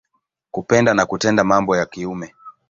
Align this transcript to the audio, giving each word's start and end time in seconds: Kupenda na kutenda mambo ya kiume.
Kupenda 0.51 0.93
na 0.93 1.05
kutenda 1.05 1.43
mambo 1.43 1.77
ya 1.77 1.85
kiume. 1.85 2.33